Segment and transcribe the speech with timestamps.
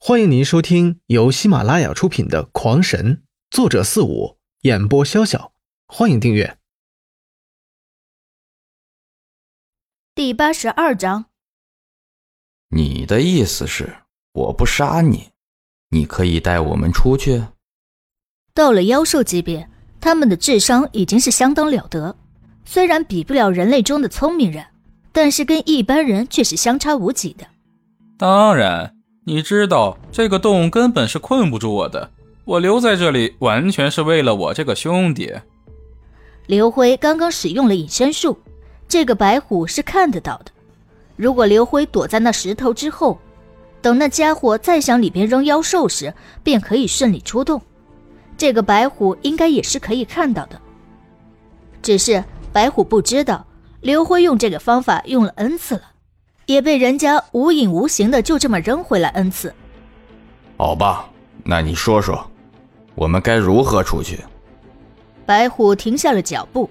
[0.00, 3.16] 欢迎您收听由喜马拉雅出品的《狂神》，
[3.50, 5.50] 作者四五，演播潇潇。
[5.88, 6.56] 欢迎订阅。
[10.14, 11.26] 第八十二章，
[12.68, 13.96] 你的意思是
[14.32, 15.30] 我不杀你，
[15.90, 17.42] 你可以带我们出去？
[18.54, 19.68] 到了妖兽级别，
[20.00, 22.16] 他们的智商已经是相当了得，
[22.64, 24.64] 虽然比不了人类中的聪明人，
[25.10, 27.48] 但是跟一般人却是相差无几的。
[28.16, 28.94] 当然。
[29.28, 32.10] 你知道这个洞根本是困不住我的，
[32.46, 35.30] 我留在这里完全是为了我这个兄弟。
[36.46, 38.38] 刘辉刚刚使用了隐身术，
[38.88, 40.50] 这个白虎是看得到的。
[41.14, 43.18] 如果刘辉躲在那石头之后，
[43.82, 47.60] 等那家伙再向里边扔妖兽时，便可以顺利出洞。
[48.38, 50.58] 这个白虎应该也是可以看到的，
[51.82, 53.46] 只是白虎不知道
[53.82, 55.82] 刘辉用这个方法用了 n 次了。
[56.48, 59.54] 也被人家无影无形的就这么扔回来 n 次。
[60.56, 61.06] 好吧，
[61.44, 62.26] 那你说说，
[62.94, 64.18] 我们该如何出去？
[65.26, 66.70] 白虎停下了脚步，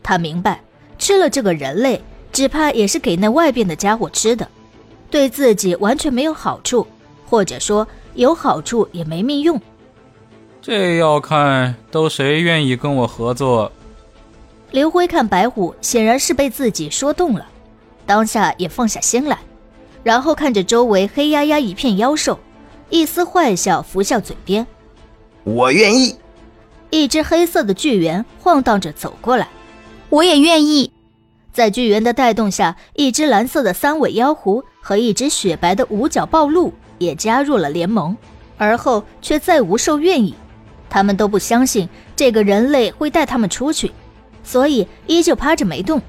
[0.00, 0.60] 他明白
[0.96, 4.48] 吃了这个人类，只怕也是给那外边的家伙吃的，
[5.10, 6.86] 对自己完全没有好处，
[7.28, 9.60] 或者说有好处也没命用。
[10.62, 13.72] 这要看都谁愿意跟我合作。
[14.70, 17.44] 刘辉看白虎，显然是被自己说动了。
[18.06, 19.38] 当下也放下心来，
[20.02, 22.38] 然后看着周围黑压压一片妖兽，
[22.88, 24.66] 一丝坏笑浮笑嘴边。
[25.44, 26.16] 我愿意。
[26.90, 29.48] 一只黑色的巨猿晃荡着走过来，
[30.08, 30.92] 我也愿意。
[31.52, 38.16] 在巨猿的带动下，一只蓝色的三尾妖狐和一只雪白的五角暴鹿也加入了联盟，
[38.56, 40.34] 而后却再无兽愿意。
[40.88, 43.90] 他们都不相信这个人类会带他们出去，
[44.44, 46.00] 所以依旧趴着没动。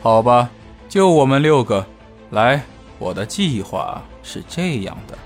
[0.00, 0.48] 好吧。
[0.92, 1.86] 就我们六个，
[2.32, 2.62] 来，
[2.98, 5.16] 我的计划是这样的。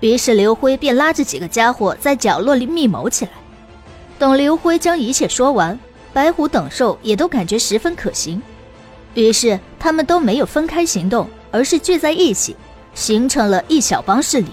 [0.00, 3.30] 于是刘辉便拉着几个家伙在角落里密谋起来。
[4.18, 5.80] 等刘辉将一切说完，
[6.12, 8.42] 白虎等兽也都感觉十分可行，
[9.14, 12.54] 于是他们都没有分开行动，而是聚在一起，
[12.94, 14.50] 形成了一小帮势力。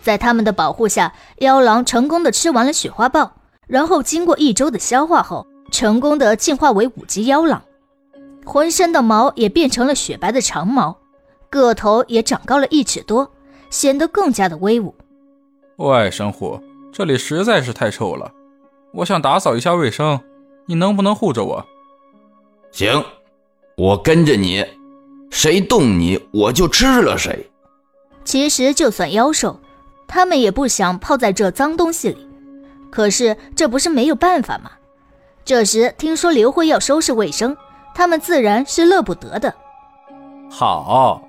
[0.00, 3.32] 在他们的保护下，妖狼成功的吃完了雪花豹，
[3.66, 7.60] 然后经过一周的消化后，成功的进化为五级妖狼。
[8.50, 10.98] 浑身的毛也变成了雪白的长毛，
[11.50, 13.30] 个头也长高了一尺多，
[13.70, 14.92] 显得更加的威武。
[15.76, 16.60] 喂，神虎，
[16.90, 18.32] 这里实在是太臭了，
[18.92, 20.18] 我想打扫一下卫生，
[20.66, 21.64] 你能不能护着我？
[22.72, 23.04] 行，
[23.76, 24.66] 我跟着你，
[25.30, 27.48] 谁动你我就吃了谁。
[28.24, 29.60] 其实就算妖兽，
[30.08, 32.26] 他们也不想泡在这脏东西里，
[32.90, 34.72] 可是这不是没有办法吗？
[35.44, 37.56] 这时听说刘慧要收拾卫生。
[37.94, 39.54] 他们自然是乐不得的。
[40.50, 41.22] 好，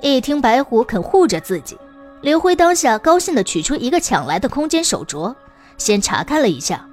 [0.00, 1.76] 一听白虎肯护着自己，
[2.20, 5.34] 刘辉当下高兴的取出一个抢来的空间手镯，
[5.78, 6.86] 先查看了一下，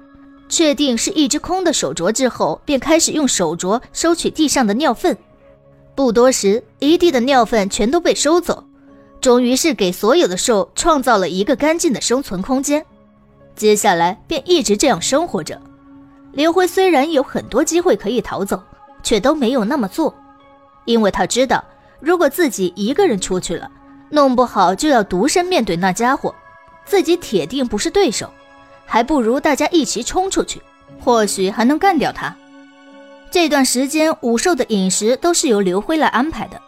[0.48, 5.16] 确定是一只空的手镯之后，便开始用手镯收取地上的尿粪。
[5.94, 8.64] 不多时，一地的尿粪全都被收走，
[9.20, 12.84] 终于是给所有的兽创造了一个干净的生存空间。
[13.54, 15.60] 接下来便一直这样生活着。
[16.32, 18.62] 刘辉虽然有很多机会可以逃走，
[19.02, 20.14] 却都没有那么做，
[20.84, 21.64] 因为他知道，
[21.98, 23.70] 如果自己一个人出去了，
[24.10, 26.34] 弄不好就要独身面对那家伙，
[26.84, 28.30] 自己铁定不是对手，
[28.86, 30.62] 还不如大家一起冲出去，
[31.00, 32.34] 或许还能干掉他。
[33.30, 36.60] 这段时间武兽的饮食都是由刘辉来安排的，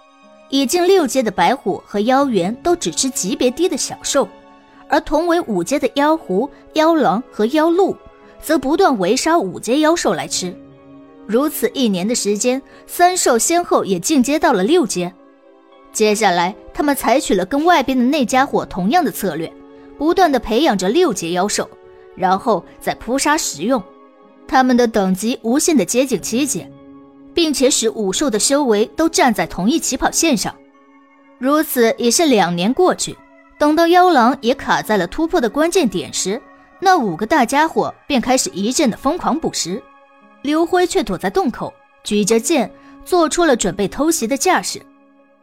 [0.49, 4.29] 已经六阶的白虎和妖猿都只吃级别低的小兽，
[4.89, 7.97] 而同为五阶的妖狐、妖狼和妖鹿。
[8.43, 10.55] 则不断围杀五阶妖兽来吃，
[11.27, 15.15] 如此一年的时间，三兽先后也进阶到了六阶。
[15.93, 19.51] 接下来，他们采取了跟外边的那家伙同样的策略，
[19.97, 21.69] 不断的培养着六阶妖兽，
[22.17, 23.81] 然后再扑杀食用。
[24.49, 26.71] 他们的等级无限的接近七阶，
[27.33, 30.55] 并且使五兽的修为都站在同一起跑线上。
[31.39, 33.17] 如此也是两年过去，
[33.59, 36.41] 等到妖狼也卡在了突破的关键点时。
[36.85, 39.81] 那五个大家伙便开始一阵的疯狂捕食，
[40.43, 42.69] 刘辉却躲在洞口，举着剑，
[43.05, 44.83] 做出了准备偷袭的架势。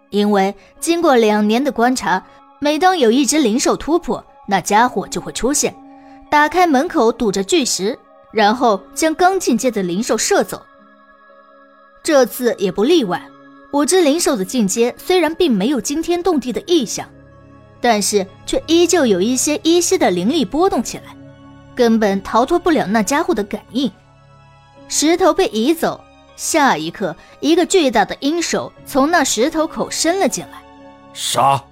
[0.09, 2.21] 因为经过两年的观察，
[2.59, 5.73] 每当有一只灵兽突破，那家伙就会出现，
[6.29, 7.97] 打开门口堵着巨石，
[8.33, 10.61] 然后将刚进阶的灵兽射走。
[12.03, 13.25] 这次也不例外，
[13.71, 17.07] 五只灵兽的进阶虽然并没有惊天动地的异象，
[17.79, 21.15] 但是却依旧有一些依稀的灵力波动起来。
[21.79, 23.89] 根本逃脱不了那家伙的感应。
[24.89, 26.03] 石头被移走，
[26.35, 30.61] 下一刻，一个巨大的鹰手从那石头口伸了进来。
[31.13, 31.63] 杀！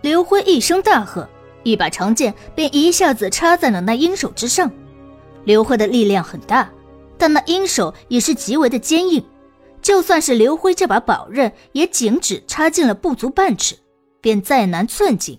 [0.00, 1.28] 刘辉一声大喝，
[1.62, 4.68] 一把长剑便一下子插在了那鹰手之上。
[5.44, 6.68] 刘辉的力量很大，
[7.16, 9.24] 但那鹰手也是极为的坚硬，
[9.80, 13.76] 就算是刘辉这把宝刃，也仅只插进了不足半尺，
[14.20, 15.38] 便再难寸进。